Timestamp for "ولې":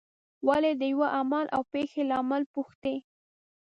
0.47-0.71